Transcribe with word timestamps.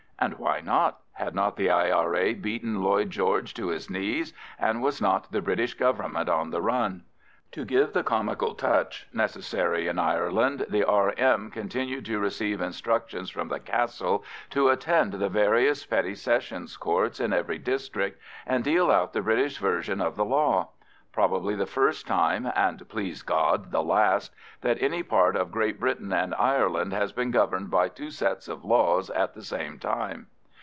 And 0.23 0.37
why 0.37 0.59
not? 0.61 0.99
Had 1.13 1.33
not 1.33 1.55
the 1.57 1.71
I.R.A. 1.71 2.35
beaten 2.35 2.83
Lloyd 2.83 3.09
George 3.09 3.55
to 3.55 3.69
his 3.69 3.89
knees, 3.89 4.33
and 4.59 4.83
was 4.83 5.01
not 5.01 5.31
the 5.31 5.41
British 5.41 5.73
Government 5.73 6.29
on 6.29 6.51
the 6.51 6.61
run? 6.61 7.05
To 7.53 7.65
give 7.65 7.91
the 7.93 8.03
comical 8.03 8.53
touch 8.53 9.07
necessary 9.11 9.87
in 9.87 9.97
Ireland, 9.97 10.67
the 10.69 10.83
R.M. 10.83 11.49
continued 11.49 12.05
to 12.05 12.19
receive 12.19 12.61
instructions 12.61 13.31
from 13.31 13.47
the 13.47 13.59
Castle 13.59 14.23
to 14.51 14.69
attend 14.69 15.13
the 15.13 15.27
various 15.27 15.83
Petty 15.87 16.13
Sessions 16.13 16.77
Courts 16.77 17.19
in 17.19 17.33
every 17.33 17.57
district 17.57 18.21
and 18.45 18.63
deal 18.63 18.91
out 18.91 19.13
the 19.13 19.23
British 19.23 19.57
version 19.57 19.99
of 20.01 20.15
the 20.17 20.23
law. 20.25 20.67
Probably 21.13 21.55
the 21.55 21.65
first 21.65 22.07
time 22.07 22.49
(and 22.55 22.87
please 22.87 23.21
God 23.21 23.71
the 23.71 23.83
last) 23.83 24.33
that 24.61 24.81
any 24.81 25.03
part 25.03 25.35
of 25.35 25.51
Great 25.51 25.77
Britain 25.77 26.13
and 26.13 26.33
Ireland 26.35 26.93
has 26.93 27.11
been 27.11 27.31
governed 27.31 27.69
by 27.69 27.89
two 27.89 28.11
sets 28.11 28.47
of 28.47 28.63
laws 28.63 29.09
at 29.09 29.33
the 29.33 29.43
same 29.43 29.77
time. 29.77 30.27